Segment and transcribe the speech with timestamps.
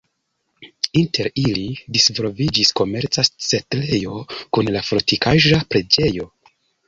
[1.01, 1.65] Inter ili
[1.97, 4.17] disvolviĝis komerca setlejo
[4.57, 6.27] kun la fortikaĵa preĝejo.